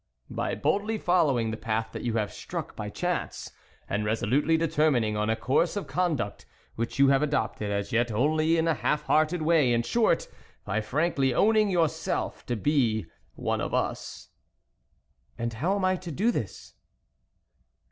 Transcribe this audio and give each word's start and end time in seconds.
"By 0.31 0.55
boldly 0.55 0.97
following 0.97 1.51
the 1.51 1.57
path 1.57 1.89
that 1.91 2.01
you 2.01 2.13
have 2.15 2.33
struck 2.33 2.75
by 2.75 2.89
chance, 2.89 3.51
and 3.87 4.03
resolutely 4.03 4.57
determining 4.57 5.15
on 5.15 5.29
a 5.29 5.35
course 5.35 5.75
of 5.75 5.85
conduct 5.85 6.43
which 6.75 6.97
you 6.97 7.09
have 7.09 7.21
adopted 7.21 7.69
as 7.69 7.91
yet 7.91 8.11
only 8.11 8.57
in 8.57 8.67
a 8.67 8.73
half 8.73 9.03
hearted 9.03 9.43
way; 9.43 9.71
in 9.71 9.83
short, 9.83 10.27
by 10.65 10.81
frankly 10.81 11.35
owning 11.35 11.69
yourself 11.69 12.43
to 12.47 12.55
be 12.55 13.05
one 13.35 13.61
of 13.61 13.75
us."" 13.75 14.29
And 15.37 15.53
how 15.53 15.75
am 15.75 15.85
I 15.85 15.97
to 15.97 16.11
do 16.11 16.31
this 16.31 16.73